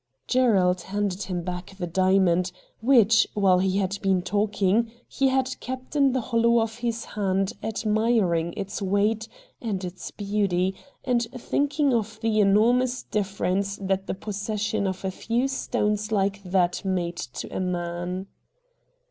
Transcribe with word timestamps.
Gerald 0.25 0.81
handed 0.81 1.21
him 1.21 1.43
back 1.43 1.75
the 1.77 1.85
diamond, 1.85 2.51
which, 2.79 3.27
while 3.35 3.59
he 3.59 3.77
had 3.77 4.01
been 4.01 4.23
talking, 4.23 4.91
he 5.07 5.27
had 5.27 5.55
kept 5.59 5.95
in 5.95 6.11
the 6.11 6.21
hollow 6.21 6.59
of 6.59 6.79
his 6.79 7.05
hand, 7.05 7.53
admiring 7.61 8.51
its 8.57 8.81
weight 8.81 9.27
and 9.61 9.85
its 9.85 10.09
beauty, 10.09 10.73
and 11.05 11.27
thinking 11.37 11.93
of 11.93 12.19
the 12.21 12.39
enormous 12.39 13.03
difference 13.03 13.77
that 13.79 14.07
the 14.07 14.15
possession 14.15 14.87
of 14.87 15.05
a 15.05 15.11
few 15.11 15.47
stones 15.47 16.07
hke 16.09 16.41
that 16.45 16.83
made 16.83 17.17
to 17.17 17.47
a 17.55 17.59
man. 17.59 18.25